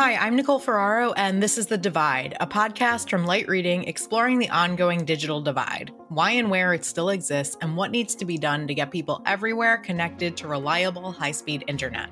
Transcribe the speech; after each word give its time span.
Hi, 0.00 0.14
I'm 0.14 0.34
Nicole 0.34 0.58
Ferraro, 0.58 1.12
and 1.12 1.42
this 1.42 1.58
is 1.58 1.66
The 1.66 1.76
Divide, 1.76 2.34
a 2.40 2.46
podcast 2.46 3.10
from 3.10 3.26
Light 3.26 3.46
Reading 3.48 3.84
exploring 3.84 4.38
the 4.38 4.48
ongoing 4.48 5.04
digital 5.04 5.42
divide, 5.42 5.92
why 6.08 6.30
and 6.30 6.48
where 6.48 6.72
it 6.72 6.86
still 6.86 7.10
exists, 7.10 7.58
and 7.60 7.76
what 7.76 7.90
needs 7.90 8.14
to 8.14 8.24
be 8.24 8.38
done 8.38 8.66
to 8.66 8.72
get 8.72 8.90
people 8.90 9.20
everywhere 9.26 9.76
connected 9.76 10.38
to 10.38 10.48
reliable, 10.48 11.12
high 11.12 11.32
speed 11.32 11.64
internet. 11.66 12.08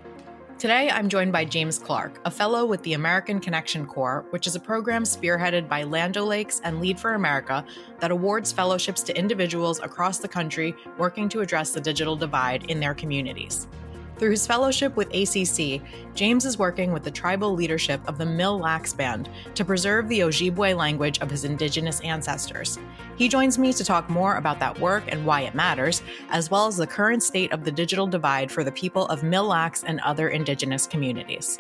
Today, 0.59 0.91
I'm 0.91 1.09
joined 1.09 1.33
by 1.33 1.47
James 1.47 1.79
Clark, 1.79 2.21
a 2.27 2.31
fellow 2.31 2.67
with 2.67 2.83
the 2.83 2.93
American 2.93 3.41
Connection 3.41 3.87
Corps, 3.87 4.27
which 4.33 4.47
is 4.47 4.55
a 4.55 4.61
program 4.61 5.05
spearheaded 5.05 5.67
by 5.67 5.83
Land 5.85 6.19
O'Lakes 6.19 6.61
and 6.65 6.83
Lead 6.83 7.01
for 7.01 7.15
America 7.15 7.65
that 8.01 8.11
awards 8.11 8.53
fellowships 8.53 9.03
to 9.05 9.17
individuals 9.17 9.81
across 9.81 10.19
the 10.19 10.29
country 10.29 10.75
working 10.99 11.27
to 11.31 11.41
address 11.41 11.71
the 11.71 11.81
digital 11.81 12.17
divide 12.17 12.65
in 12.65 12.81
their 12.81 12.93
communities. 12.93 13.67
Through 14.19 14.33
his 14.33 14.49
fellowship 14.49 14.97
with 14.97 15.15
ACC, 15.15 15.81
James 16.13 16.45
is 16.45 16.59
working 16.59 16.93
with 16.93 17.05
the 17.05 17.11
tribal 17.11 17.53
leadership 17.53 18.01
of 18.09 18.19
the 18.19 18.27
Mille 18.27 18.59
Lacs 18.59 18.93
Band 18.93 19.31
to 19.55 19.65
preserve 19.65 20.09
the 20.09 20.21
Ojibwe 20.21 20.77
language 20.77 21.21
of 21.21 21.31
his 21.31 21.45
indigenous 21.45 22.01
ancestors. 22.01 22.81
He 23.17 23.29
joins 23.29 23.59
me 23.59 23.73
to 23.73 23.85
talk 23.85 24.11
more 24.11 24.35
about 24.35 24.59
that 24.59 24.79
work 24.81 25.05
and 25.07 25.25
why 25.25 25.43
it 25.43 25.55
matters, 25.55 26.03
as 26.31 26.51
well 26.51 26.67
as 26.67 26.77
the 26.77 26.87
current 26.87 27.23
state 27.23 27.53
of 27.53 27.65
the 27.65 27.71
digital 27.71 28.09
divide 28.09 28.51
for 28.51 28.65
the 28.65 28.73
people 28.73 29.07
of 29.07 29.23
Mille 29.23 29.47
Lacs 29.47 29.85
and 29.85 30.01
other 30.01 30.29
indigenous 30.29 30.89
communities. 30.89 31.57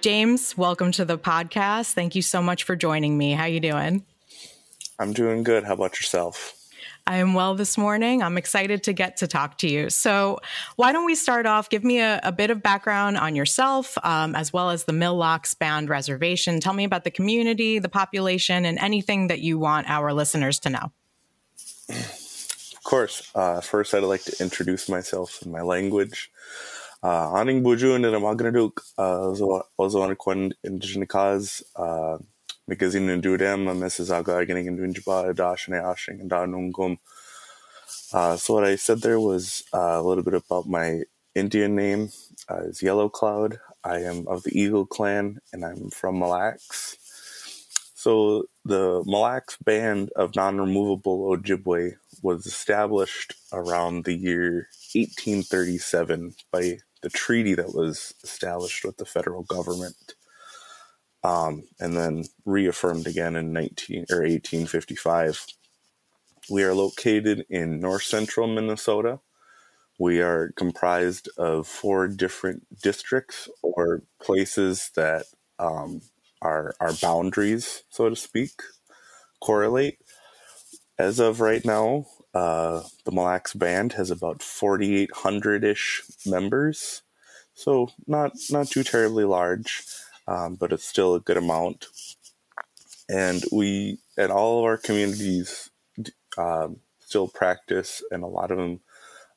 James, 0.00 0.56
welcome 0.56 0.92
to 0.92 1.04
the 1.04 1.18
podcast. 1.18 1.92
Thank 1.94 2.14
you 2.14 2.22
so 2.22 2.40
much 2.40 2.62
for 2.62 2.76
joining 2.76 3.18
me. 3.18 3.32
How 3.32 3.44
are 3.44 3.48
you 3.48 3.60
doing? 3.60 4.04
I'm 4.96 5.12
doing 5.12 5.42
good. 5.42 5.64
How 5.64 5.74
about 5.74 5.98
yourself? 5.98 6.59
I 7.06 7.16
am 7.16 7.34
well 7.34 7.54
this 7.54 7.76
morning. 7.76 8.22
I'm 8.22 8.38
excited 8.38 8.84
to 8.84 8.92
get 8.92 9.18
to 9.18 9.26
talk 9.26 9.58
to 9.58 9.68
you. 9.68 9.90
So, 9.90 10.38
why 10.76 10.92
don't 10.92 11.06
we 11.06 11.14
start 11.14 11.46
off? 11.46 11.70
Give 11.70 11.84
me 11.84 12.00
a, 12.00 12.20
a 12.22 12.32
bit 12.32 12.50
of 12.50 12.62
background 12.62 13.16
on 13.16 13.34
yourself, 13.36 13.96
um, 14.02 14.34
as 14.34 14.52
well 14.52 14.70
as 14.70 14.84
the 14.84 14.92
Mille 14.92 15.16
Lacs 15.16 15.54
Band 15.54 15.88
Reservation. 15.88 16.60
Tell 16.60 16.72
me 16.72 16.84
about 16.84 17.04
the 17.04 17.10
community, 17.10 17.78
the 17.78 17.88
population, 17.88 18.64
and 18.64 18.78
anything 18.78 19.28
that 19.28 19.40
you 19.40 19.58
want 19.58 19.88
our 19.88 20.12
listeners 20.12 20.58
to 20.60 20.70
know. 20.70 20.92
Of 21.88 22.80
course. 22.84 23.30
Uh, 23.34 23.60
first, 23.60 23.94
I'd 23.94 24.02
like 24.02 24.24
to 24.24 24.42
introduce 24.42 24.88
myself 24.88 25.42
in 25.44 25.50
my 25.50 25.62
language. 25.62 26.30
Uh, 27.02 27.32
Aning 27.32 27.62
buju 27.62 27.94
and 27.94 28.04
magnaduk 28.04 28.80
ozoanakwan 32.70 33.10
indigenous 33.10 33.10
magazine 33.10 33.10
and 33.10 33.22
dudem 33.22 33.66
Mississauga 33.78 34.46
getting 34.46 34.66
into 34.66 34.82
Injaba 34.82 35.34
Dashane 35.34 35.82
Ashing 35.82 36.20
and 36.20 36.30
Danungum. 36.30 36.98
Uh, 38.12 38.36
so 38.36 38.54
what 38.54 38.64
I 38.64 38.76
said 38.76 39.02
there 39.02 39.20
was 39.20 39.64
uh, 39.74 39.78
a 39.78 40.02
little 40.02 40.24
bit 40.24 40.34
about 40.34 40.66
my 40.68 41.02
Indian 41.34 41.76
name 41.76 42.10
uh, 42.50 42.62
is 42.62 42.82
Yellow 42.82 43.08
Cloud. 43.08 43.58
I 43.84 44.00
am 44.00 44.28
of 44.28 44.42
the 44.42 44.58
Eagle 44.58 44.86
clan 44.86 45.40
and 45.52 45.64
I'm 45.64 45.90
from 45.90 46.18
Mille 46.18 46.28
Lacs. 46.28 46.96
So 47.94 48.44
the 48.64 49.02
Mille 49.06 49.20
Lacs 49.20 49.56
band 49.64 50.10
of 50.16 50.36
non-removable 50.36 51.36
Ojibwe 51.36 51.96
was 52.22 52.46
established 52.46 53.34
around 53.52 54.04
the 54.04 54.14
year 54.14 54.68
1837 54.94 56.34
by 56.52 56.78
the 57.02 57.10
treaty 57.10 57.54
that 57.54 57.74
was 57.74 58.14
established 58.22 58.84
with 58.84 58.98
the 58.98 59.06
federal 59.06 59.42
government 59.44 60.14
um, 61.22 61.64
and 61.78 61.96
then 61.96 62.24
reaffirmed 62.44 63.06
again 63.06 63.36
in 63.36 63.52
19 63.52 64.06
or 64.10 64.20
1855. 64.20 65.46
We 66.50 66.62
are 66.64 66.74
located 66.74 67.46
in 67.50 67.80
north 67.80 68.02
central 68.02 68.46
Minnesota. 68.46 69.20
We 69.98 70.20
are 70.22 70.52
comprised 70.56 71.28
of 71.36 71.66
four 71.66 72.08
different 72.08 72.80
districts 72.82 73.48
or 73.62 74.02
places 74.20 74.90
that 74.96 75.26
um, 75.58 76.00
our, 76.40 76.74
our 76.80 76.94
boundaries, 76.94 77.84
so 77.90 78.08
to 78.08 78.16
speak, 78.16 78.52
correlate. 79.40 79.98
As 80.98 81.18
of 81.18 81.40
right 81.40 81.64
now, 81.64 82.06
uh, 82.34 82.82
the 83.04 83.12
Mille 83.12 83.24
Lacs 83.24 83.54
Band 83.54 83.94
has 83.94 84.10
about 84.10 84.42
4,800 84.42 85.64
ish 85.64 86.02
members, 86.26 87.02
so 87.54 87.88
not 88.06 88.32
not 88.50 88.68
too 88.68 88.82
terribly 88.84 89.24
large 89.24 89.82
um, 90.30 90.54
but 90.54 90.72
it's 90.72 90.86
still 90.86 91.16
a 91.16 91.20
good 91.20 91.36
amount. 91.36 91.86
And 93.08 93.42
we, 93.50 93.98
and 94.16 94.30
all 94.30 94.60
of 94.60 94.64
our 94.64 94.76
communities, 94.76 95.70
um, 96.38 96.76
still 97.00 97.26
practice, 97.26 98.02
and 98.12 98.22
a 98.22 98.28
lot 98.28 98.52
of 98.52 98.58
them 98.58 98.80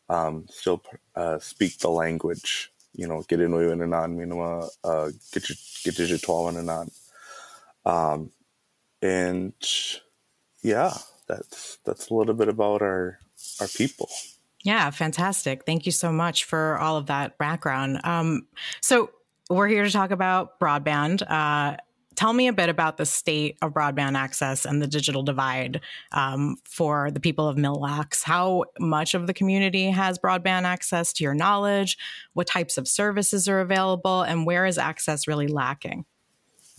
um, 0.08 0.46
still 0.50 0.84
uh, 1.16 1.40
speak 1.40 1.80
the 1.80 1.90
language. 1.90 2.72
You 2.96 3.08
know, 3.08 3.24
get 3.28 3.42
in 3.42 3.54
and 3.54 3.94
on, 3.96 4.18
minima, 4.18 4.70
get 5.34 5.50
your 5.50 5.58
get 5.84 6.22
twelve 6.22 6.56
and 6.56 6.70
on. 6.70 6.92
Um, 7.86 8.32
and 9.02 9.54
yeah, 10.62 10.94
that's 11.28 11.80
that's 11.84 12.10
a 12.10 12.14
little 12.14 12.36
bit 12.36 12.50
about 12.50 12.84
our 12.84 13.18
our 13.60 13.68
people. 13.68 14.10
Yeah, 14.64 14.92
fantastic. 14.92 15.66
Thank 15.66 15.88
you 15.88 15.92
so 15.92 16.12
much 16.12 16.44
for 16.44 16.78
all 16.78 16.96
of 16.98 17.08
that 17.08 17.40
background. 17.40 18.00
Um, 18.06 18.48
so 18.80 19.10
we're 19.50 19.68
here 19.68 19.84
to 19.84 19.92
talk 19.92 20.12
about 20.12 20.60
broadband. 20.60 21.24
Uh, 21.30 21.78
tell 22.16 22.34
me 22.34 22.48
a 22.48 22.54
bit 22.54 22.70
about 22.70 22.98
the 22.98 23.06
state 23.06 23.58
of 23.62 23.74
broadband 23.74 24.16
access 24.16 24.66
and 24.66 24.82
the 24.82 24.88
digital 24.88 25.24
divide 25.24 25.82
um, 26.12 26.58
for 26.64 27.12
the 27.12 27.20
people 27.20 27.48
of 27.48 27.58
Mille 27.58 27.80
Lacs. 27.80 28.24
How 28.24 28.66
much 28.80 29.14
of 29.14 29.28
the 29.28 29.34
community 29.34 29.90
has 29.90 30.20
broadband 30.20 30.64
access 30.64 31.14
to 31.14 31.24
your 31.24 31.34
knowledge? 31.34 31.98
What 32.34 32.48
types 32.48 32.78
of 32.78 32.88
services 32.88 33.48
are 33.48 33.60
available? 33.60 34.22
And 34.22 34.46
where 34.46 34.66
is 34.66 34.78
access 34.78 35.28
really 35.28 35.48
lacking? 35.48 36.06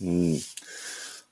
Mm. 0.01 0.45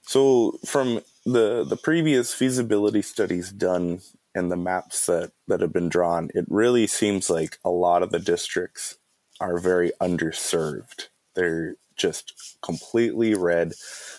So, 0.05 0.59
from 0.65 1.01
the, 1.25 1.63
the 1.63 1.77
previous 1.77 2.33
feasibility 2.33 3.01
studies 3.01 3.51
done 3.51 4.01
and 4.35 4.51
the 4.51 4.57
maps 4.57 5.05
that, 5.05 5.31
that 5.47 5.61
have 5.61 5.73
been 5.73 5.89
drawn, 5.89 6.29
it 6.33 6.45
really 6.49 6.87
seems 6.87 7.29
like 7.29 7.57
a 7.63 7.69
lot 7.69 8.03
of 8.03 8.11
the 8.11 8.19
districts 8.19 8.97
are 9.39 9.57
very 9.57 9.91
underserved. 10.01 11.07
They're 11.35 11.75
just 11.95 12.57
completely 12.61 13.33
red, 13.35 13.73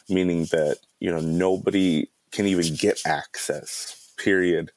meaning 0.08 0.44
that, 0.46 0.78
you 1.00 1.10
know, 1.10 1.20
nobody 1.20 2.08
can 2.30 2.46
even 2.46 2.74
get 2.74 3.00
access, 3.06 4.12
period. 4.16 4.70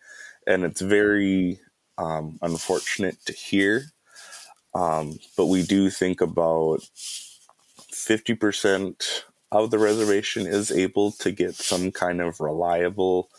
And 0.46 0.64
it's 0.64 0.82
very 0.82 1.60
um, 1.98 2.40
unfortunate 2.42 3.18
to 3.26 3.34
hear. 3.34 3.86
Um, 4.74 5.20
but 5.36 5.48
we 5.48 5.64
do 5.64 5.90
think 5.90 6.22
about 6.22 6.82
50% 7.92 9.24
of 9.52 9.72
the 9.72 9.80
reservation 9.80 10.46
is 10.46 10.72
able 10.72 11.12
to 11.14 11.32
get 11.32 11.56
some 11.56 11.92
kind 11.92 12.22
of 12.22 12.40
reliable, 12.40 13.30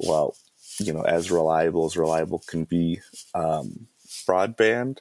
well, 0.00 0.34
you 0.78 0.92
know, 0.92 1.02
as 1.02 1.30
reliable 1.30 1.86
as 1.86 1.96
reliable 1.96 2.42
can 2.46 2.64
be, 2.64 3.00
um, 3.34 3.86
broadband. 4.26 4.98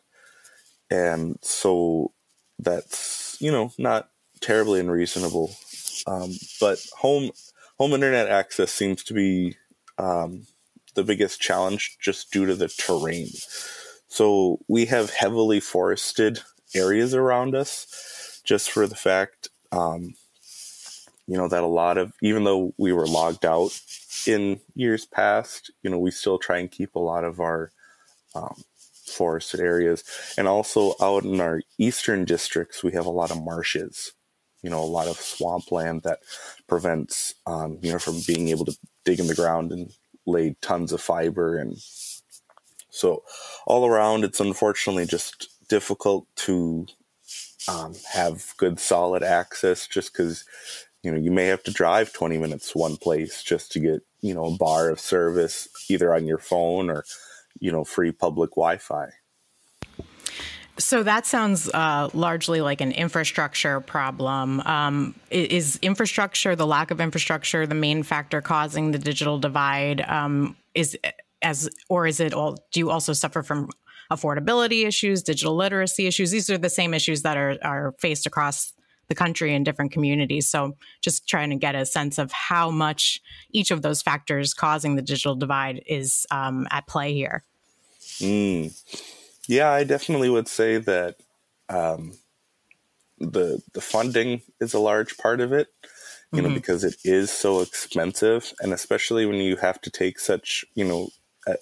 And 0.92 1.38
so 1.42 2.12
that's 2.58 3.29
you 3.40 3.52
know, 3.52 3.72
not 3.78 4.10
terribly 4.42 4.80
unreasonable. 4.80 5.52
Um, 6.08 6.32
but 6.60 6.86
home 6.98 7.32
home 7.78 7.94
internet 7.94 8.28
access 8.28 8.72
seems 8.72 9.04
to 9.06 9.14
be 9.14 9.56
um, 9.98 10.46
the 10.96 11.04
biggest 11.04 11.42
challenge 11.42 11.98
just 12.00 12.32
due 12.32 12.46
to 12.46 12.56
the 12.56 12.68
terrain. 12.68 13.28
So 14.08 14.60
we 14.68 14.86
have 14.88 15.12
heavily 15.12 15.60
forested 15.60 16.40
areas 16.74 17.14
around 17.14 17.56
us, 17.56 18.42
just 18.44 18.72
for 18.72 18.88
the 18.88 18.96
fact, 18.96 19.50
um, 19.72 20.16
you 21.28 21.38
know, 21.38 21.48
that 21.48 21.64
a 21.64 21.68
lot 21.68 21.98
of 21.98 22.14
even 22.22 22.44
though 22.44 22.74
we 22.78 22.92
were 22.92 23.08
logged 23.08 23.46
out 23.46 23.80
in 24.26 24.60
years 24.76 25.06
past, 25.06 25.72
you 25.84 25.90
know, 25.90 26.00
we 26.00 26.12
still 26.12 26.40
try 26.40 26.58
and 26.58 26.72
keep 26.72 26.96
a 26.96 27.00
lot 27.00 27.24
of 27.24 27.40
our 27.40 27.72
um, 28.36 28.56
forested 29.10 29.60
areas. 29.60 30.04
And 30.38 30.48
also 30.48 30.96
out 31.02 31.24
in 31.24 31.42
our 31.42 31.62
eastern 31.78 32.26
districts, 32.26 32.84
we 32.84 32.94
have 32.94 33.06
a 33.06 33.12
lot 33.12 33.32
of 33.32 33.42
marshes, 33.44 34.14
you 34.62 34.70
know, 34.70 34.84
a 34.84 34.86
lot 34.86 35.08
of 35.08 35.18
swampland 35.18 36.04
that 36.04 36.20
prevents, 36.68 37.36
um, 37.46 37.80
you 37.82 37.92
know, 37.92 38.00
from 38.00 38.20
being 38.28 38.50
able 38.50 38.66
to 38.66 38.78
dig 39.06 39.20
in 39.20 39.28
the 39.28 39.36
ground 39.36 39.72
and 39.72 39.92
lay 40.26 40.56
tons 40.62 40.92
of 40.92 41.02
fiber. 41.02 41.58
And 41.58 41.78
so 42.90 43.24
all 43.66 43.86
around, 43.86 44.24
it's 44.24 44.40
unfortunately 44.40 45.06
just 45.06 45.50
difficult 45.70 46.28
to 46.36 46.88
um, 47.68 47.94
have 48.12 48.54
good 48.58 48.80
solid 48.80 49.24
access 49.24 49.88
just 49.88 50.12
because 50.14 50.46
you 51.04 51.12
know 51.12 51.18
you 51.18 51.32
may 51.32 51.46
have 51.46 51.64
to 51.64 51.72
drive 51.72 52.12
20 52.14 52.38
minutes 52.38 52.76
one 52.76 52.98
place 52.98 53.44
just 53.44 53.72
to 53.72 53.80
get 53.80 54.02
you 54.22 54.34
know 54.34 54.46
a 54.46 54.58
bar 54.58 54.90
of 54.90 55.00
service 55.00 55.68
either 55.90 56.14
on 56.14 56.26
your 56.26 56.38
phone 56.38 56.90
or 56.90 57.04
you 57.60 57.72
know 57.72 57.84
free 57.84 58.12
public 58.12 58.52
Wi-Fi. 58.52 59.10
So 60.78 61.04
that 61.04 61.26
sounds 61.26 61.70
uh, 61.74 62.10
largely 62.14 62.62
like 62.62 62.80
an 62.80 62.94
infrastructure 62.94 63.82
problem. 63.82 64.62
Um, 64.62 65.14
is 65.30 65.78
infrastructure, 65.82 66.56
the 66.56 66.66
lack 66.66 66.90
of 66.90 67.02
infrastructure, 67.02 67.68
the 67.68 67.76
main 67.76 68.02
factor 68.02 68.42
causing 68.42 68.92
the 68.92 68.98
digital 68.98 69.38
divide? 69.40 70.02
Um, 70.02 70.56
is 70.74 70.98
as 71.42 71.70
or 71.90 72.08
is 72.08 72.20
it 72.20 72.34
all? 72.34 72.58
Do 72.72 72.80
you 72.80 72.92
also 72.92 73.12
suffer 73.14 73.44
from 73.44 73.70
affordability 74.12 74.88
issues, 74.88 75.22
digital 75.22 75.56
literacy 75.56 76.08
issues. 76.08 76.32
These 76.32 76.50
are 76.50 76.58
the 76.58 76.70
same 76.70 76.94
issues 76.94 77.22
that 77.22 77.38
are, 77.38 77.58
are 77.62 77.94
faced 78.00 78.26
across 78.26 78.74
the 79.08 79.16
country 79.16 79.54
in 79.54 79.64
different 79.64 79.92
communities. 79.92 80.50
So 80.50 80.78
just 81.02 81.28
trying 81.28 81.50
to 81.50 81.56
get 81.56 81.76
a 81.76 81.86
sense 81.86 82.18
of 82.18 82.32
how 82.32 82.70
much 82.70 83.22
each 83.52 83.72
of 83.72 83.82
those 83.82 84.02
factors 84.02 84.54
causing 84.54 84.96
the 84.96 85.02
digital 85.02 85.36
divide 85.36 85.82
is 85.88 86.28
um, 86.32 86.68
at 86.70 86.88
play 86.88 87.14
here. 87.14 87.44
Mm. 88.20 88.74
Yeah, 89.48 89.72
I 89.72 89.84
definitely 89.84 90.30
would 90.30 90.48
say 90.48 90.78
that 90.78 91.18
um, 91.70 92.14
the 93.18 93.62
the 93.74 93.82
funding 93.82 94.42
is 94.60 94.74
a 94.74 94.80
large 94.80 95.18
part 95.18 95.42
of 95.42 95.54
it. 95.54 95.68
You 96.32 96.42
mm-hmm. 96.42 96.50
know, 96.50 96.54
because 96.54 96.84
it 96.84 96.98
is 97.04 97.32
so 97.32 97.62
expensive, 97.62 98.54
and 98.60 98.74
especially 98.74 99.26
when 99.26 99.38
you 99.38 99.56
have 99.56 99.82
to 99.82 99.90
take 99.90 100.20
such, 100.20 100.64
you 100.76 100.86
know, 100.86 101.10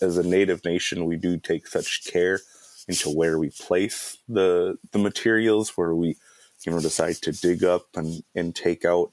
as 0.02 0.18
a 0.18 0.28
native 0.28 0.66
nation, 0.66 1.06
we 1.06 1.16
do 1.16 1.38
take 1.38 1.68
such 1.68 2.04
care 2.06 2.42
into 2.88 3.10
where 3.10 3.40
we 3.40 3.50
place 3.50 4.18
the 4.28 4.78
the 4.92 5.00
materials, 5.00 5.78
where 5.78 5.96
we 5.96 6.18
you 6.66 6.72
know 6.72 6.80
decide 6.80 7.16
to 7.16 7.32
dig 7.32 7.64
up 7.64 7.88
and 7.96 8.24
and 8.36 8.56
take 8.56 8.84
out 8.84 9.12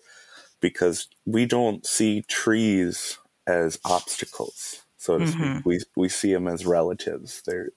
because 0.60 1.08
we 1.26 1.46
don't 1.46 1.86
see 1.86 2.22
trees 2.22 3.18
as 3.46 3.78
obstacles 3.84 4.83
so 5.04 5.18
to 5.18 5.24
mm-hmm. 5.26 5.52
speak 5.58 5.66
we 5.66 5.80
we 5.96 6.08
see 6.08 6.32
them 6.32 6.48
as 6.48 6.64
relatives. 6.64 7.42
They're 7.42 7.72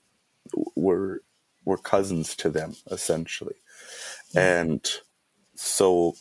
we're 0.76 1.20
we're 1.66 1.78
cousins 1.78 2.38
to 2.38 2.50
them 2.50 2.74
essentially. 2.90 3.56
And 4.34 4.90
so 5.56 6.16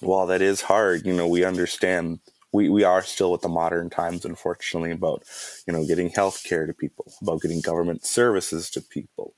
while 0.00 0.26
that 0.26 0.42
is 0.42 0.62
hard 0.62 1.06
you 1.06 1.12
know 1.12 1.28
we 1.28 1.44
understand 1.44 2.18
we, 2.52 2.68
we 2.68 2.82
are 2.82 3.02
still 3.02 3.30
with 3.30 3.42
the 3.42 3.48
modern 3.48 3.88
times 3.88 4.24
unfortunately 4.24 4.90
about 4.90 5.22
you 5.64 5.72
know 5.72 5.86
getting 5.86 6.08
health 6.08 6.42
care 6.42 6.66
to 6.66 6.74
people 6.74 7.06
about 7.22 7.40
getting 7.40 7.60
government 7.60 8.04
services 8.04 8.68
to 8.70 8.80
people. 8.80 9.32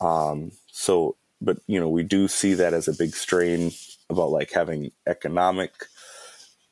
Um, 0.00 0.52
so 0.70 1.16
but 1.40 1.58
you 1.66 1.80
know 1.80 1.88
we 1.88 2.04
do 2.04 2.28
see 2.28 2.54
that 2.54 2.74
as 2.74 2.86
a 2.86 2.94
big 2.96 3.16
strain 3.16 3.72
about 4.08 4.30
like 4.30 4.52
having 4.52 4.92
economic 5.08 5.72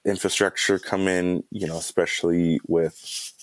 infrastructure 0.05 0.79
come 0.79 1.09
in 1.09 1.43
you 1.51 1.67
know 1.67 1.79
especially 1.79 2.61
with 2.69 3.35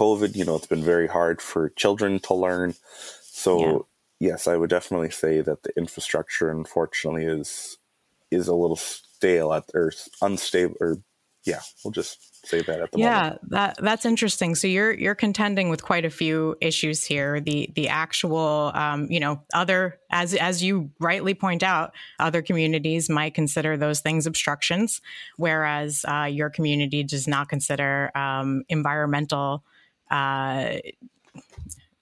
covid 0.00 0.34
you 0.34 0.44
know 0.44 0.56
it's 0.56 0.66
been 0.66 0.82
very 0.82 1.06
hard 1.06 1.40
for 1.42 1.70
children 1.70 2.18
to 2.18 2.34
learn 2.34 2.74
so 3.22 3.60
yeah. 3.60 4.30
yes 4.30 4.48
i 4.48 4.56
would 4.56 4.70
definitely 4.70 5.10
say 5.10 5.40
that 5.40 5.62
the 5.62 5.72
infrastructure 5.76 6.50
unfortunately 6.50 7.24
is 7.24 7.78
is 8.30 8.48
a 8.48 8.54
little 8.54 8.76
stale 8.76 9.52
at 9.52 9.64
or 9.74 9.92
unstable 10.22 10.76
or 10.80 10.96
yeah 11.44 11.60
we'll 11.84 11.92
just 11.92 12.30
say 12.44 12.62
that 12.62 12.80
at 12.80 12.92
the 12.92 12.98
yeah, 12.98 13.20
moment. 13.20 13.40
Yeah, 13.42 13.48
that 13.58 13.76
that's 13.80 14.06
interesting. 14.06 14.54
So 14.54 14.66
you're 14.66 14.92
you're 14.92 15.14
contending 15.14 15.68
with 15.68 15.82
quite 15.82 16.04
a 16.04 16.10
few 16.10 16.56
issues 16.60 17.04
here. 17.04 17.40
The 17.40 17.70
the 17.74 17.88
actual, 17.88 18.72
um, 18.74 19.06
you 19.10 19.20
know, 19.20 19.42
other 19.52 19.98
as 20.10 20.34
as 20.34 20.62
you 20.62 20.90
rightly 20.98 21.34
point 21.34 21.62
out, 21.62 21.92
other 22.18 22.42
communities 22.42 23.08
might 23.08 23.34
consider 23.34 23.76
those 23.76 24.00
things 24.00 24.26
obstructions, 24.26 25.00
whereas 25.36 26.04
uh, 26.08 26.28
your 26.30 26.50
community 26.50 27.02
does 27.02 27.28
not 27.28 27.48
consider 27.48 28.10
um, 28.16 28.64
environmental. 28.68 29.64
Uh, 30.10 30.76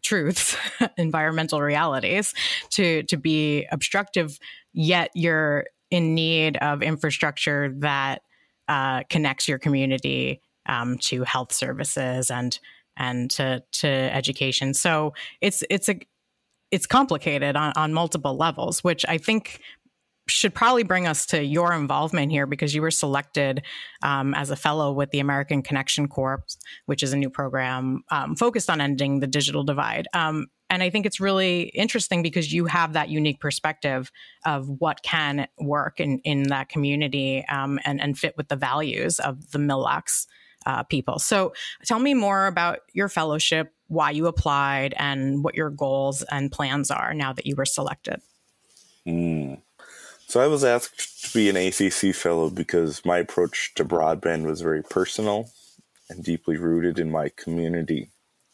truths 0.01 0.57
environmental 0.97 1.61
realities 1.61 2.33
to 2.71 3.03
to 3.03 3.19
be 3.19 3.67
obstructive 3.71 4.39
yet 4.73 5.11
you're 5.15 5.67
in 5.91 6.15
need 6.15 6.57
of 6.59 6.83
infrastructure 6.83 7.73
that 7.79 8.23
uh, 8.69 9.03
connects 9.09 9.49
your 9.49 9.59
community 9.59 10.41
um, 10.67 10.99
to 10.99 11.25
health 11.25 11.53
services 11.53 12.31
and 12.31 12.59
and 12.97 13.31
to 13.31 13.63
to 13.73 13.89
education. 13.89 14.75
So 14.75 15.15
it's 15.41 15.63
it's 15.71 15.89
a 15.89 15.99
it's 16.71 16.87
complicated 16.87 17.57
on, 17.57 17.73
on 17.77 17.95
multiple 17.95 18.37
levels, 18.37 18.85
which 18.85 19.07
I 19.09 19.17
think 19.17 19.61
should 20.29 20.55
probably 20.55 20.83
bring 20.83 21.07
us 21.07 21.27
to 21.27 21.43
your 21.43 21.73
involvement 21.73 22.31
here 22.31 22.47
because 22.47 22.75
you 22.75 22.83
were 22.83 22.91
selected 22.91 23.63
um, 24.03 24.35
as 24.35 24.51
a 24.51 24.57
fellow 24.57 24.93
with 24.93 25.11
the 25.11 25.21
American 25.21 25.63
Connection 25.63 26.09
Corps, 26.09 26.45
which 26.87 27.03
is 27.03 27.13
a 27.13 27.17
new 27.17 27.31
program 27.31 28.03
um, 28.11 28.37
focused 28.37 28.71
on 28.71 28.81
ending 28.81 29.21
the 29.21 29.27
digital 29.27 29.65
divide. 29.65 30.07
Um, 30.15 30.47
and 30.71 30.83
I 30.83 30.91
think 30.91 31.07
it's 31.07 31.19
really 31.19 31.63
interesting 31.63 32.23
because 32.23 32.53
you 32.53 32.67
have 32.67 32.93
that 32.93 33.09
unique 33.09 33.41
perspective 33.41 34.13
of 34.45 34.69
what 34.69 35.03
can 35.03 35.49
work 35.59 35.99
in, 35.99 36.19
in 36.25 36.45
that 36.45 36.69
community 36.69 37.45
um, 37.49 37.79
and, 37.85 38.01
and 38.01 38.19
fit 38.19 38.37
with 38.37 38.49
the 38.49 38.57
values 38.57 39.19
of 39.19 39.51
the 39.51 39.59
Lacs 39.59 40.27
uh, 40.67 40.83
people. 40.83 41.19
So 41.19 41.55
tell 41.85 41.99
me 41.99 42.13
more 42.15 42.47
about 42.47 42.81
your 42.93 43.09
fellowship, 43.09 43.73
why 43.87 44.11
you 44.11 44.27
applied, 44.27 44.95
and 44.99 45.43
what 45.43 45.55
your 45.55 45.71
goals 45.71 46.23
and 46.25 46.53
plans 46.53 46.91
are 46.91 47.15
now 47.15 47.33
that 47.33 47.47
you 47.47 47.55
were 47.57 47.65
selected. 47.65 48.21
Mm. 49.07 49.63
So 50.29 50.41
I 50.41 50.47
was 50.47 50.63
asked 50.63 51.25
to 51.25 51.39
be 51.39 51.49
an 51.49 51.57
ACC 51.57 52.15
fellow 52.15 52.51
because 52.51 53.03
my 53.03 53.17
approach 53.17 53.73
to 53.77 53.85
broadband 53.85 54.45
was 54.45 54.61
very 54.61 54.83
personal 54.83 55.51
and 56.11 56.23
deeply 56.23 56.59
rooted 56.59 56.99
in 56.99 57.11
my 57.11 57.31
community 57.31 58.11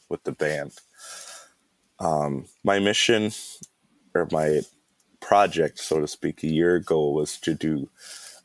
with 0.08 0.22
the 0.22 0.30
band. 0.30 0.70
Um, 1.98 2.44
my 2.62 2.78
mission 2.78 3.32
or 4.14 4.28
my 4.30 4.60
project, 5.20 5.80
so 5.80 5.98
to 5.98 6.06
speak, 6.06 6.44
a 6.44 6.46
year 6.46 6.76
ago 6.76 7.10
was 7.10 7.38
to 7.38 7.54
do 7.54 7.90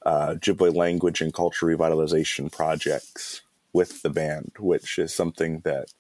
uh, 0.04 0.30
Ojibwe 0.30 0.76
language 0.76 1.22
and 1.22 1.32
culture 1.32 1.68
revitalization 1.68 2.52
projects 2.52 3.44
with 3.74 4.02
the 4.02 4.10
band, 4.10 4.54
which 4.58 4.98
is 4.98 5.14
something 5.14 5.60
that 5.60 5.94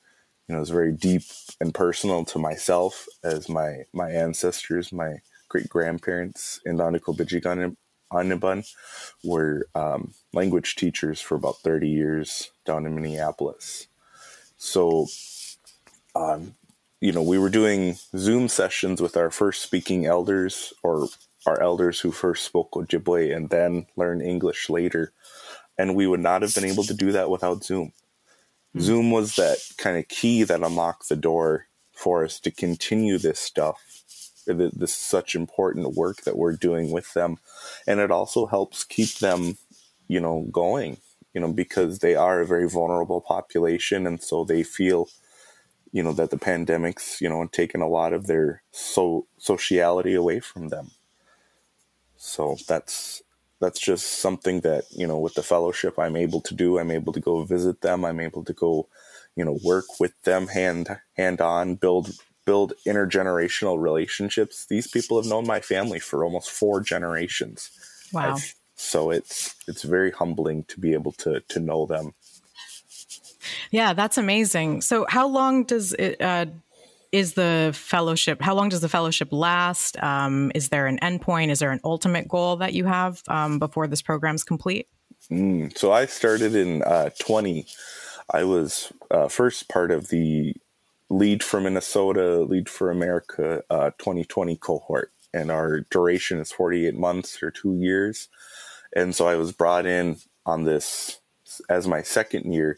you 0.47 0.55
know 0.55 0.61
is 0.61 0.71
very 0.71 0.93
deep 0.93 1.21
and 1.61 1.75
personal 1.75 2.25
to 2.25 2.39
myself 2.39 3.05
as 3.23 3.47
my 3.47 3.83
my 3.93 4.09
ancestors, 4.09 4.91
my 4.91 5.17
great 5.49 5.69
grandparents 5.69 6.61
in 6.65 6.77
Bijigan 6.77 7.75
Anibun 8.11 8.65
were 9.23 9.67
um, 9.75 10.13
language 10.33 10.75
teachers 10.75 11.21
for 11.21 11.35
about 11.35 11.57
30 11.57 11.87
years 11.89 12.51
down 12.65 12.85
in 12.85 12.95
Minneapolis. 12.95 13.87
So 14.57 15.07
um, 16.15 16.55
you 17.01 17.11
know, 17.11 17.23
we 17.23 17.37
were 17.37 17.49
doing 17.49 17.97
Zoom 18.17 18.49
sessions 18.49 19.01
with 19.01 19.15
our 19.15 19.31
first 19.31 19.61
speaking 19.61 20.05
elders 20.05 20.73
or 20.83 21.07
our 21.45 21.61
elders 21.61 21.99
who 21.99 22.11
first 22.11 22.43
spoke 22.43 22.71
Ojibwe 22.71 23.35
and 23.35 23.49
then 23.49 23.85
learned 23.95 24.21
English 24.21 24.69
later. 24.69 25.13
And 25.77 25.95
we 25.95 26.07
would 26.07 26.19
not 26.19 26.41
have 26.41 26.53
been 26.53 26.65
able 26.65 26.83
to 26.83 26.93
do 26.93 27.13
that 27.13 27.29
without 27.29 27.63
Zoom. 27.63 27.93
Mm-hmm. 28.75 28.79
Zoom 28.81 29.11
was 29.11 29.35
that 29.35 29.59
kind 29.77 29.97
of 29.97 30.09
key 30.09 30.43
that 30.43 30.61
unlocked 30.61 31.07
the 31.07 31.15
door 31.15 31.67
for 31.93 32.25
us 32.25 32.39
to 32.41 32.51
continue 32.51 33.17
this 33.17 33.39
stuff, 33.39 33.81
this 34.45 34.95
such 34.95 35.35
important 35.35 35.95
work 35.95 36.21
that 36.23 36.37
we're 36.37 36.55
doing 36.55 36.91
with 36.91 37.13
them. 37.13 37.37
And 37.87 37.99
it 37.99 38.11
also 38.11 38.45
helps 38.45 38.83
keep 38.83 39.19
them, 39.19 39.57
you 40.07 40.19
know, 40.19 40.47
going, 40.51 40.97
you 41.33 41.41
know, 41.41 41.51
because 41.51 41.99
they 41.99 42.15
are 42.15 42.41
a 42.41 42.47
very 42.47 42.69
vulnerable 42.69 43.21
population. 43.21 44.07
And 44.07 44.21
so 44.21 44.43
they 44.43 44.63
feel 44.63 45.07
you 45.91 46.03
know 46.03 46.13
that 46.13 46.29
the 46.29 46.37
pandemics 46.37 47.19
you 47.21 47.29
know 47.29 47.41
and 47.41 47.51
taken 47.51 47.81
a 47.81 47.87
lot 47.87 48.13
of 48.13 48.27
their 48.27 48.61
so 48.71 49.25
sociality 49.37 50.13
away 50.13 50.39
from 50.39 50.69
them 50.69 50.91
so 52.15 52.57
that's 52.67 53.21
that's 53.59 53.79
just 53.79 54.19
something 54.19 54.61
that 54.61 54.83
you 54.91 55.07
know 55.07 55.17
with 55.17 55.33
the 55.33 55.43
fellowship 55.43 55.97
i'm 55.97 56.15
able 56.15 56.41
to 56.41 56.53
do 56.53 56.77
i'm 56.77 56.91
able 56.91 57.13
to 57.13 57.19
go 57.19 57.43
visit 57.43 57.81
them 57.81 58.05
i'm 58.05 58.19
able 58.19 58.43
to 58.43 58.53
go 58.53 58.87
you 59.35 59.43
know 59.43 59.57
work 59.63 59.85
with 59.99 60.19
them 60.23 60.47
hand 60.47 60.87
hand 61.15 61.41
on 61.41 61.75
build 61.75 62.11
build 62.45 62.73
intergenerational 62.87 63.79
relationships. 63.79 64.65
These 64.69 64.87
people 64.87 65.21
have 65.21 65.29
known 65.29 65.45
my 65.45 65.61
family 65.61 65.99
for 65.99 66.23
almost 66.23 66.49
four 66.49 66.81
generations. 66.81 67.69
Wow. 68.11 68.35
I've, 68.35 68.55
so 68.75 69.11
it's 69.11 69.55
it's 69.67 69.83
very 69.83 70.11
humbling 70.11 70.63
to 70.65 70.79
be 70.79 70.93
able 70.93 71.11
to 71.13 71.41
to 71.41 71.59
know 71.59 71.85
them. 71.85 72.13
Yeah, 73.71 73.93
that's 73.93 74.17
amazing. 74.17 74.81
So, 74.81 75.05
how 75.09 75.27
long 75.27 75.63
does 75.63 75.93
it? 75.93 76.21
Uh, 76.21 76.47
is 77.11 77.33
the 77.33 77.71
fellowship 77.73 78.39
how 78.39 78.53
long 78.53 78.69
does 78.69 78.81
the 78.81 78.89
fellowship 78.89 79.29
last? 79.31 80.01
Um, 80.03 80.51
is 80.53 80.69
there 80.69 80.85
an 80.85 80.99
endpoint? 80.99 81.49
Is 81.49 81.57
there 81.57 81.71
an 81.71 81.79
ultimate 81.83 82.27
goal 82.27 82.57
that 82.57 82.73
you 82.73 82.85
have 82.85 83.23
um, 83.27 83.57
before 83.57 83.87
this 83.87 84.03
program's 84.03 84.43
complete? 84.43 84.87
Mm, 85.31 85.77
so 85.77 85.91
i 85.91 86.05
started 86.05 86.55
in 86.55 86.81
uh, 86.83 87.09
20 87.19 87.67
i 88.31 88.43
was 88.43 88.91
uh, 89.11 89.27
first 89.27 89.69
part 89.69 89.91
of 89.91 90.07
the 90.07 90.55
lead 91.09 91.43
for 91.43 91.59
minnesota 91.59 92.41
lead 92.41 92.69
for 92.69 92.91
america 92.91 93.63
2020 93.99 94.53
uh, 94.53 94.57
cohort 94.57 95.11
and 95.33 95.51
our 95.51 95.81
duration 95.91 96.39
is 96.39 96.51
48 96.51 96.95
months 96.95 97.41
or 97.43 97.51
two 97.51 97.75
years 97.75 98.29
and 98.95 99.15
so 99.15 99.27
i 99.27 99.35
was 99.35 99.51
brought 99.51 99.85
in 99.85 100.17
on 100.45 100.63
this 100.63 101.19
as 101.69 101.87
my 101.87 102.01
second 102.01 102.51
year 102.51 102.77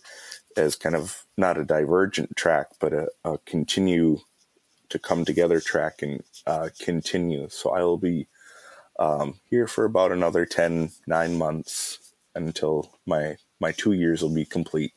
as 0.58 0.76
kind 0.76 0.96
of 0.96 1.26
not 1.38 1.58
a 1.58 1.64
divergent 1.64 2.36
track, 2.36 2.68
but 2.80 2.94
a, 2.94 3.08
a 3.24 3.38
continue 3.40 4.20
to 4.90 5.00
come 5.00 5.24
together 5.26 5.60
track 5.60 6.02
and 6.02 6.24
uh, 6.46 6.70
continue. 6.80 7.48
So 7.50 7.72
I 7.72 7.84
will 7.84 7.98
be 7.98 8.28
um, 9.00 9.40
here 9.50 9.68
for 9.68 9.86
about 9.86 10.12
another 10.12 10.46
10, 10.46 10.92
nine 11.08 11.38
months 11.38 12.14
until 12.36 12.92
my 13.06 13.38
my 13.60 13.72
two 13.72 13.94
years 13.94 14.22
will 14.22 14.34
be 14.34 14.46
complete. 14.46 14.94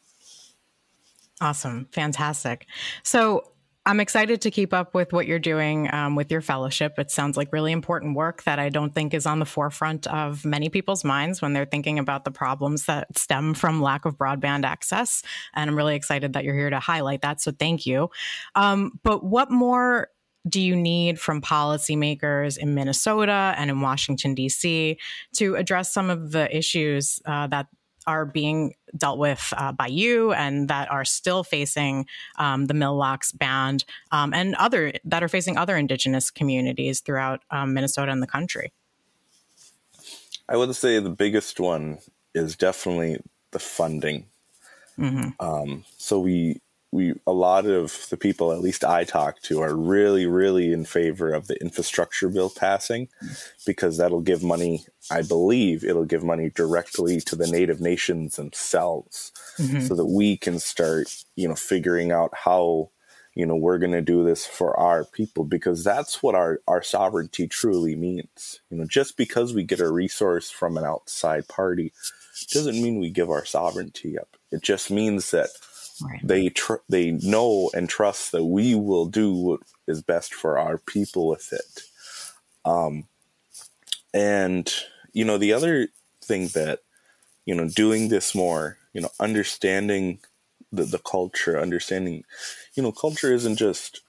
Awesome, 1.45 1.89
fantastic. 1.93 2.67
So 3.03 3.45
I'm 3.85 4.01
excited 4.01 4.41
to 4.41 4.51
keep 4.51 4.73
up 4.73 4.95
with 4.95 5.13
what 5.13 5.27
you're 5.27 5.39
doing 5.39 5.93
um, 5.93 6.17
with 6.17 6.33
your 6.33 6.41
fellowship. 6.41 6.95
It 6.99 7.11
sounds 7.11 7.37
like 7.37 7.53
really 7.53 7.71
important 7.71 8.17
work 8.17 8.45
that 8.45 8.59
I 8.59 8.71
don't 8.71 8.95
think 8.95 9.13
is 9.13 9.27
on 9.27 9.41
the 9.41 9.45
forefront 9.45 10.07
of 10.07 10.47
many 10.47 10.71
people's 10.71 11.05
minds 11.05 11.43
when 11.43 11.53
they're 11.53 11.67
thinking 11.67 11.99
about 11.99 12.25
the 12.25 12.31
problems 12.31 12.87
that 12.87 13.19
stem 13.19 13.53
from 13.53 13.83
lack 13.83 14.07
of 14.07 14.17
broadband 14.17 14.65
access. 14.65 15.23
And 15.55 15.69
I'm 15.69 15.77
really 15.77 15.97
excited 15.97 16.33
that 16.33 16.45
you're 16.45 16.57
here 16.57 16.71
to 16.71 16.81
highlight 16.81 17.21
that. 17.21 17.43
So 17.43 17.53
thank 17.53 17.85
you. 17.85 18.09
Um, 18.55 18.99
but 19.03 19.23
what 19.23 19.51
more 19.51 20.09
do 20.49 20.63
you 20.63 20.75
need 20.75 21.21
from 21.21 21.43
policymakers 21.43 22.57
in 22.57 22.75
Minnesota 22.75 23.55
and 23.59 23.69
in 23.69 23.83
Washington, 23.83 24.35
D.C. 24.35 24.99
to 25.35 25.57
address 25.57 25.93
some 25.93 26.09
of 26.09 26.33
the 26.33 26.55
issues 26.57 27.21
uh, 27.27 27.49
that 27.49 27.67
are 28.07 28.25
being 28.25 28.75
dealt 28.97 29.19
with 29.19 29.53
uh, 29.57 29.73
by 29.73 29.87
you 29.87 30.33
and 30.33 30.69
that 30.69 30.91
are 30.91 31.05
still 31.05 31.45
facing 31.45 32.07
um, 32.39 32.67
the 32.67 32.75
Mille-Lacs 32.75 33.33
band 33.33 33.85
um, 34.13 34.33
and 34.33 34.55
other 34.57 34.93
that 35.05 35.23
are 35.23 35.29
facing 35.29 35.57
other 35.57 35.77
indigenous 35.77 36.31
communities 36.31 37.01
throughout 37.01 37.43
um, 37.51 37.75
Minnesota 37.75 38.13
and 38.13 38.23
the 38.23 38.27
country? 38.27 38.73
I 40.49 40.57
would 40.57 40.75
say 40.77 40.99
the 40.99 41.11
biggest 41.11 41.59
one 41.59 41.99
is 42.35 42.57
definitely 42.57 43.19
the 43.53 43.59
funding. 43.59 44.27
Mm-hmm. 44.99 45.31
Um, 45.45 45.85
so 45.97 46.21
we 46.21 46.61
we 46.95 47.13
a 47.27 47.33
lot 47.33 47.67
of 47.67 48.07
the 48.09 48.17
people 48.17 48.53
at 48.53 48.61
least 48.61 48.85
I 48.85 49.03
talk 49.03 49.43
to 49.43 49.61
are 49.61 49.75
really 49.75 50.27
really 50.27 50.73
in 50.73 50.85
favor 50.85 51.35
of 51.35 51.49
the 51.49 51.61
infrastructure 51.61 52.29
bill 52.29 52.51
passing 52.51 53.09
because 53.67 53.99
that'll 53.99 54.21
give 54.21 54.45
money 54.45 54.87
I 55.11 55.23
believe 55.23 55.83
it'll 55.83 56.05
give 56.05 56.23
money 56.23 56.51
directly 56.51 57.21
to 57.23 57.37
the 57.37 57.49
native 57.49 57.81
nations 57.81 58.37
themselves 58.37 59.33
mm-hmm. 59.59 59.81
so 59.81 59.97
that 59.97 60.07
we 60.07 60.37
can 60.37 60.61
start 60.61 61.25
you 61.35 61.49
know 61.49 61.57
figuring 61.57 62.13
out 62.13 62.31
how 62.33 62.91
you 63.35 63.45
know 63.45 63.57
we're 63.57 63.79
going 63.79 63.93
to 63.93 64.01
do 64.01 64.23
this 64.23 64.47
for 64.47 64.79
our 64.79 65.05
people 65.05 65.43
because 65.45 65.83
that's 65.83 66.23
what 66.23 66.37
our 66.37 66.61
our 66.69 66.83
sovereignty 66.83 67.49
truly 67.49 67.97
means 67.97 68.61
you 68.71 68.79
know 68.79 68.85
just 68.85 69.17
because 69.17 69.53
we 69.53 69.65
get 69.65 69.81
a 69.81 69.91
resource 69.91 70.49
from 70.49 70.77
an 70.77 70.85
outside 70.85 71.49
party 71.49 71.93
doesn't 72.53 72.81
mean 72.81 73.01
we 73.01 73.11
give 73.11 73.31
our 73.31 73.45
sovereignty 73.45 74.17
up 74.17 74.37
it 74.53 74.63
just 74.63 74.93
means 74.93 75.33
that 75.33 75.49
Right. 76.03 76.21
They 76.27 76.49
tr- 76.51 76.85
they 76.89 77.13
know 77.13 77.71
and 77.75 77.89
trust 77.89 78.33
that 78.33 78.45
we 78.45 78.75
will 78.75 79.07
do 79.07 79.33
what 79.33 79.61
is 79.87 80.03
best 80.03 80.35
for 80.35 80.59
our 80.59 80.79
people 80.79 81.29
with 81.29 81.53
it. 81.53 81.83
Um, 82.65 83.07
and 84.13 84.73
you 85.13 85.25
know 85.25 85.39
the 85.39 85.53
other 85.53 85.89
thing 86.23 86.49
that 86.49 86.81
you 87.47 87.55
know 87.55 87.69
doing 87.69 88.09
this 88.09 88.35
more, 88.35 88.79
you 88.93 89.01
know, 89.01 89.11
understanding 89.21 90.21
the 90.73 90.85
the 90.85 90.99
culture, 90.99 91.61
understanding, 91.61 92.25
you 92.75 92.83
know, 92.83 92.93
culture 92.93 93.33
isn't 93.33 93.57
just 93.57 94.03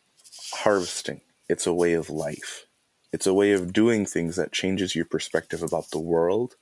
harvesting; 0.53 1.21
it's 1.49 1.67
a 1.67 1.73
way 1.73 1.93
of 1.93 2.09
life. 2.09 2.65
It's 3.13 3.27
a 3.27 3.33
way 3.33 3.53
of 3.53 3.73
doing 3.73 4.05
things 4.05 4.35
that 4.37 4.51
changes 4.53 4.95
your 4.95 5.05
perspective 5.05 5.63
about 5.63 5.91
the 5.91 5.99
world. 5.99 6.55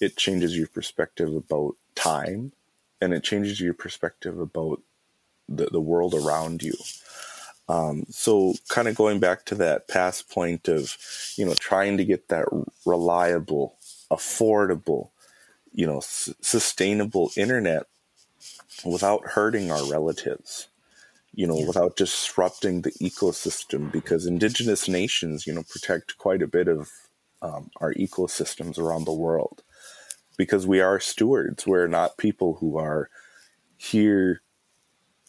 It 0.00 0.16
changes 0.16 0.56
your 0.56 0.68
perspective 0.68 1.34
about 1.34 1.76
time 1.94 2.52
and 3.04 3.14
it 3.14 3.22
changes 3.22 3.60
your 3.60 3.74
perspective 3.74 4.38
about 4.38 4.80
the, 5.48 5.66
the 5.66 5.80
world 5.80 6.14
around 6.14 6.62
you. 6.62 6.74
Um, 7.68 8.04
so 8.10 8.54
kind 8.68 8.88
of 8.88 8.94
going 8.94 9.20
back 9.20 9.44
to 9.46 9.54
that 9.56 9.88
past 9.88 10.28
point 10.30 10.68
of, 10.68 10.96
you 11.36 11.46
know, 11.46 11.54
trying 11.54 11.96
to 11.96 12.04
get 12.04 12.28
that 12.28 12.46
reliable, 12.84 13.76
affordable, 14.10 15.10
you 15.72 15.86
know, 15.86 15.98
s- 15.98 16.34
sustainable 16.40 17.30
internet 17.36 17.86
without 18.84 19.24
hurting 19.28 19.70
our 19.70 19.84
relatives, 19.90 20.68
you 21.34 21.46
know, 21.46 21.56
without 21.66 21.96
disrupting 21.96 22.82
the 22.82 22.92
ecosystem 22.92 23.90
because 23.90 24.26
indigenous 24.26 24.88
nations, 24.88 25.46
you 25.46 25.54
know, 25.54 25.62
protect 25.62 26.18
quite 26.18 26.42
a 26.42 26.46
bit 26.46 26.68
of 26.68 26.90
um, 27.40 27.70
our 27.80 27.94
ecosystems 27.94 28.78
around 28.78 29.04
the 29.04 29.12
world 29.12 29.62
because 30.36 30.66
we 30.66 30.80
are 30.80 31.00
stewards. 31.00 31.66
We're 31.66 31.86
not 31.88 32.18
people 32.18 32.54
who 32.54 32.78
are 32.78 33.10
here 33.76 34.42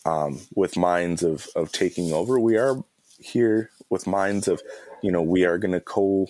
um, 0.05 0.41
with 0.55 0.77
minds 0.77 1.23
of, 1.23 1.47
of 1.55 1.71
taking 1.71 2.13
over. 2.13 2.39
We 2.39 2.57
are 2.57 2.83
here 3.19 3.71
with 3.89 4.07
minds 4.07 4.47
of, 4.47 4.61
you 5.01 5.11
know, 5.11 5.21
we 5.21 5.45
are 5.45 5.57
going 5.57 5.73
to 5.73 5.81
co 5.81 6.27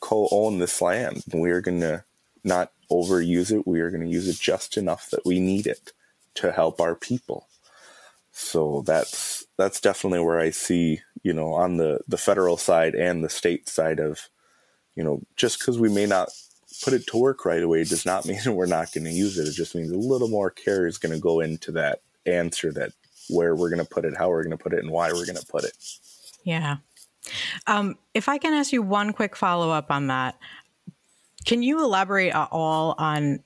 co 0.00 0.28
own 0.30 0.58
this 0.58 0.80
land. 0.80 1.22
We 1.32 1.50
are 1.50 1.60
going 1.60 1.80
to 1.80 2.04
not 2.44 2.72
overuse 2.90 3.52
it. 3.52 3.66
We 3.66 3.80
are 3.80 3.90
going 3.90 4.04
to 4.04 4.08
use 4.10 4.28
it 4.28 4.38
just 4.38 4.76
enough 4.76 5.10
that 5.10 5.24
we 5.24 5.40
need 5.40 5.66
it 5.66 5.92
to 6.34 6.52
help 6.52 6.80
our 6.80 6.94
people. 6.94 7.48
So 8.32 8.82
that's 8.86 9.46
that's 9.56 9.80
definitely 9.80 10.20
where 10.20 10.38
I 10.38 10.50
see, 10.50 11.00
you 11.22 11.32
know, 11.32 11.54
on 11.54 11.78
the 11.78 12.00
the 12.06 12.18
federal 12.18 12.56
side 12.58 12.94
and 12.94 13.24
the 13.24 13.30
state 13.30 13.68
side 13.68 13.98
of, 13.98 14.28
you 14.94 15.02
know, 15.02 15.22
just 15.36 15.58
because 15.58 15.78
we 15.78 15.88
may 15.88 16.06
not 16.06 16.30
put 16.82 16.92
it 16.92 17.06
to 17.08 17.16
work 17.16 17.44
right 17.44 17.62
away 17.62 17.84
does 17.84 18.06
not 18.06 18.24
mean 18.26 18.40
we're 18.46 18.66
not 18.66 18.92
going 18.92 19.04
to 19.04 19.10
use 19.10 19.38
it. 19.38 19.48
It 19.48 19.54
just 19.54 19.74
means 19.74 19.90
a 19.90 19.96
little 19.96 20.28
more 20.28 20.50
care 20.50 20.86
is 20.86 20.98
going 20.98 21.14
to 21.14 21.20
go 21.20 21.40
into 21.40 21.72
that 21.72 22.00
answer 22.26 22.72
that 22.72 22.92
where 23.28 23.54
we're 23.54 23.70
going 23.70 23.84
to 23.84 23.88
put 23.88 24.04
it, 24.04 24.16
how 24.16 24.28
we're 24.28 24.44
going 24.44 24.56
to 24.56 24.62
put 24.62 24.72
it, 24.72 24.80
and 24.80 24.90
why 24.90 25.12
we're 25.12 25.26
going 25.26 25.38
to 25.38 25.46
put 25.46 25.64
it. 25.64 25.76
Yeah. 26.44 26.76
Um, 27.66 27.96
if 28.14 28.28
I 28.28 28.38
can 28.38 28.52
ask 28.52 28.72
you 28.72 28.82
one 28.82 29.12
quick 29.12 29.34
follow 29.34 29.70
up 29.70 29.90
on 29.90 30.08
that, 30.08 30.38
can 31.44 31.62
you 31.62 31.82
elaborate 31.82 32.32
at 32.32 32.48
all 32.50 32.94
on 32.98 33.40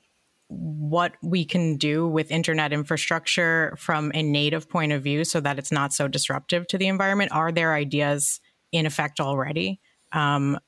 what 0.48 1.14
we 1.22 1.44
can 1.44 1.76
do 1.76 2.08
with 2.08 2.30
internet 2.30 2.72
infrastructure 2.72 3.74
from 3.78 4.10
a 4.14 4.22
native 4.22 4.68
point 4.68 4.92
of 4.92 5.02
view 5.02 5.24
so 5.24 5.40
that 5.40 5.58
it's 5.58 5.70
not 5.70 5.92
so 5.92 6.08
disruptive 6.08 6.66
to 6.66 6.78
the 6.78 6.88
environment? 6.88 7.32
Are 7.32 7.52
there 7.52 7.72
ideas 7.72 8.40
in 8.72 8.84
effect 8.84 9.20
already 9.20 9.80
um, 10.12 10.58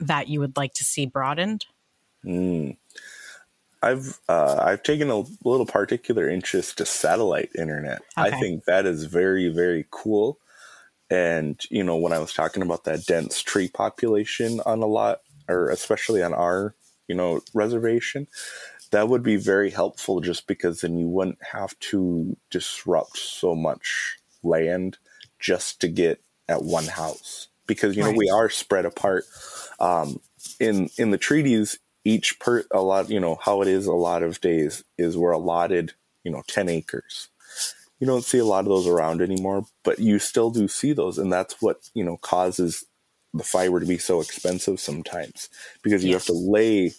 that 0.00 0.28
you 0.28 0.40
would 0.40 0.56
like 0.56 0.72
to 0.74 0.84
see 0.84 1.06
broadened? 1.06 1.66
Mm. 2.24 2.76
I've 3.82 4.18
uh, 4.28 4.60
I've 4.60 4.82
taken 4.82 5.10
a 5.10 5.24
little 5.44 5.66
particular 5.66 6.28
interest 6.28 6.78
to 6.78 6.86
satellite 6.86 7.50
internet. 7.56 8.02
Okay. 8.18 8.28
I 8.28 8.40
think 8.40 8.64
that 8.64 8.86
is 8.86 9.04
very 9.04 9.48
very 9.48 9.86
cool. 9.90 10.38
And 11.10 11.60
you 11.70 11.84
know, 11.84 11.96
when 11.96 12.12
I 12.12 12.18
was 12.18 12.32
talking 12.32 12.62
about 12.62 12.84
that 12.84 13.06
dense 13.06 13.40
tree 13.40 13.68
population 13.68 14.60
on 14.66 14.82
a 14.82 14.86
lot, 14.86 15.20
or 15.48 15.70
especially 15.70 16.22
on 16.22 16.34
our 16.34 16.74
you 17.06 17.14
know 17.14 17.40
reservation, 17.54 18.26
that 18.90 19.08
would 19.08 19.22
be 19.22 19.36
very 19.36 19.70
helpful. 19.70 20.20
Just 20.20 20.46
because 20.46 20.80
then 20.80 20.98
you 20.98 21.08
wouldn't 21.08 21.42
have 21.52 21.78
to 21.80 22.36
disrupt 22.50 23.16
so 23.16 23.54
much 23.54 24.18
land 24.42 24.98
just 25.38 25.80
to 25.80 25.88
get 25.88 26.20
at 26.48 26.62
one 26.62 26.86
house. 26.86 27.48
Because 27.66 27.96
you 27.96 28.02
know 28.02 28.08
right. 28.08 28.18
we 28.18 28.30
are 28.30 28.50
spread 28.50 28.86
apart. 28.86 29.24
Um, 29.78 30.20
in 30.58 30.90
in 30.98 31.10
the 31.10 31.18
treaties, 31.18 31.78
each 32.08 32.40
per 32.40 32.64
a 32.70 32.80
lot 32.80 33.10
you 33.10 33.20
know 33.20 33.38
how 33.42 33.60
it 33.62 33.68
is 33.68 33.86
a 33.86 33.92
lot 33.92 34.22
of 34.22 34.40
days 34.40 34.82
is 34.96 35.16
we're 35.16 35.32
allotted 35.32 35.92
you 36.24 36.30
know 36.30 36.42
10 36.48 36.68
acres. 36.68 37.28
You 38.00 38.06
don't 38.06 38.24
see 38.24 38.38
a 38.38 38.44
lot 38.44 38.60
of 38.60 38.66
those 38.66 38.86
around 38.86 39.20
anymore 39.20 39.66
but 39.84 39.98
you 39.98 40.18
still 40.18 40.50
do 40.50 40.68
see 40.68 40.92
those 40.92 41.18
and 41.18 41.32
that's 41.32 41.60
what 41.60 41.90
you 41.94 42.04
know 42.04 42.16
causes 42.16 42.84
the 43.34 43.44
fiber 43.44 43.78
to 43.78 43.86
be 43.86 43.98
so 43.98 44.20
expensive 44.20 44.80
sometimes 44.80 45.50
because 45.82 46.02
you 46.02 46.12
yes. 46.12 46.26
have 46.26 46.34
to 46.34 46.40
lay 46.40 46.92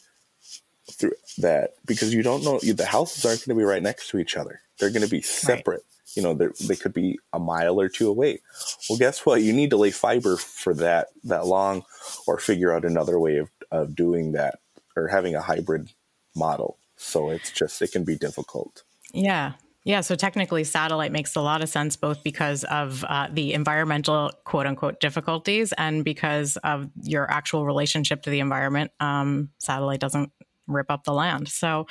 through 0.91 1.13
that 1.37 1.71
because 1.85 2.13
you 2.13 2.21
don't 2.21 2.43
know 2.43 2.59
the 2.59 2.85
houses 2.85 3.25
aren't 3.25 3.45
going 3.45 3.57
to 3.57 3.61
be 3.61 3.65
right 3.65 3.83
next 3.83 4.09
to 4.09 4.19
each 4.19 4.37
other. 4.37 4.61
They're 4.79 4.91
going 4.91 5.03
to 5.03 5.09
be 5.09 5.21
separate. 5.21 5.83
Right. 5.83 6.15
you 6.15 6.23
know 6.23 6.33
they 6.33 6.75
could 6.75 6.93
be 6.93 7.19
a 7.33 7.39
mile 7.39 7.79
or 7.79 7.89
two 7.89 8.09
away. 8.09 8.41
Well 8.89 8.99
guess 8.99 9.25
what? 9.25 9.41
You 9.41 9.53
need 9.53 9.71
to 9.71 9.77
lay 9.77 9.91
fiber 9.91 10.37
for 10.37 10.73
that 10.75 11.07
that 11.23 11.45
long 11.45 11.83
or 12.27 12.37
figure 12.37 12.73
out 12.73 12.85
another 12.85 13.19
way 13.19 13.37
of, 13.37 13.49
of 13.71 13.95
doing 13.95 14.33
that 14.33 14.59
or 14.95 15.07
having 15.07 15.35
a 15.35 15.41
hybrid 15.41 15.89
model. 16.35 16.77
So 16.97 17.29
it's 17.29 17.51
just, 17.51 17.81
it 17.81 17.91
can 17.91 18.03
be 18.03 18.15
difficult. 18.17 18.83
Yeah. 19.13 19.53
Yeah, 19.85 20.01
so 20.01 20.15
technically, 20.15 20.65
satellite 20.65 21.11
makes 21.11 21.35
a 21.35 21.41
lot 21.41 21.63
of 21.63 21.69
sense 21.69 21.95
both 21.95 22.21
because 22.21 22.65
of 22.65 23.03
uh, 23.05 23.29
the 23.31 23.53
environmental 23.53 24.29
quote 24.43 24.67
unquote 24.67 24.99
difficulties 24.99 25.73
and 25.77 26.03
because 26.03 26.57
of 26.57 26.89
your 27.01 27.31
actual 27.31 27.65
relationship 27.65 28.21
to 28.23 28.29
the 28.29 28.39
environment. 28.39 28.91
Um, 28.99 29.49
satellite 29.57 30.01
doesn't 30.01 30.31
rip 30.67 30.91
up 30.91 31.05
the 31.05 31.13
land. 31.13 31.47
So 31.47 31.87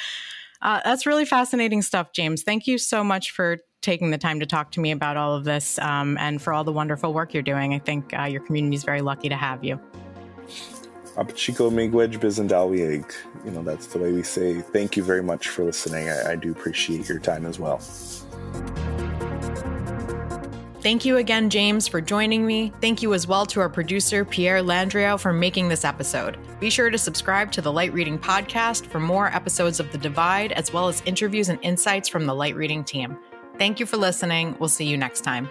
uh, 0.61 0.81
that's 0.85 1.07
really 1.07 1.25
fascinating 1.25 1.83
stuff, 1.83 2.12
James. 2.12 2.43
Thank 2.43 2.67
you 2.67 2.78
so 2.78 3.02
much 3.02 3.31
for 3.31 3.59
taking 3.81 4.11
the 4.11 4.19
time 4.19 4.40
to 4.40 4.47
talk 4.47 4.71
to 4.73 4.81
me 4.81 4.90
about 4.90 5.17
all 5.17 5.35
of 5.35 5.45
this 5.45 5.78
um, 5.78 6.19
and 6.19 6.43
for 6.43 6.52
all 6.52 6.64
the 6.64 6.73
wonderful 6.73 7.14
work 7.14 7.33
you're 7.33 7.43
doing. 7.43 7.75
I 7.75 7.78
think 7.78 8.17
uh, 8.17 8.25
your 8.25 8.43
community 8.43 8.76
is 8.76 8.85
very 8.85 9.00
lucky 9.00 9.28
to 9.28 9.37
have 9.37 9.64
you. 9.64 9.81
Apachiko 11.19 11.71
Miigwech 11.71 12.19
Bizendalwieg. 12.19 13.13
You 13.45 13.51
know, 13.51 13.63
that's 13.63 13.89
the 13.89 13.99
way 13.99 14.13
we 14.13 14.23
say 14.23 14.61
thank 14.61 14.97
you 14.97 15.03
very 15.03 15.23
much 15.23 15.49
for 15.49 15.65
listening. 15.65 16.09
I, 16.09 16.33
I 16.33 16.37
do 16.37 16.53
appreciate 16.53 17.09
your 17.09 17.19
time 17.19 17.45
as 17.45 17.59
well. 17.59 17.81
Thank 20.81 21.05
you 21.05 21.17
again, 21.17 21.51
James, 21.51 21.89
for 21.89 22.01
joining 22.01 22.47
me. 22.47 22.73
Thank 22.81 23.03
you 23.03 23.13
as 23.13 23.27
well 23.27 23.45
to 23.47 23.59
our 23.61 23.69
producer, 23.69 24.25
Pierre 24.25 24.63
Landrio, 24.63 25.19
for 25.19 25.33
making 25.33 25.69
this 25.69 25.85
episode. 25.85 26.39
Be 26.61 26.71
sure 26.71 26.89
to 26.89 26.97
subscribe 26.97 27.51
to 27.53 27.61
the 27.61 27.73
Light 27.73 27.93
Reading 27.93 28.17
Podcast 28.17 28.87
for 28.87 29.01
more 29.01 29.27
episodes 29.35 29.81
of 29.81 29.91
The 29.91 29.99
Divide, 29.99 30.53
as 30.53 30.73
well 30.73 30.87
as 30.87 31.03
interviews 31.05 31.49
and 31.49 31.59
insights 31.63 32.09
from 32.09 32.27
the 32.27 32.35
Light 32.35 32.55
Reading 32.55 32.85
team. 32.85 33.19
Thank 33.59 33.81
you 33.81 33.87
for 33.87 33.97
listening. 33.97 34.57
We'll 34.61 34.69
see 34.69 34.87
you 34.87 34.97
next 34.97 35.23
time. 35.23 35.51